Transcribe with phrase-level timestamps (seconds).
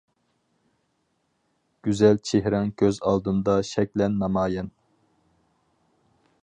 [1.87, 4.75] گۈزەل چېھرىڭ كۆز ئالدىمدا شەكلەن نامايان.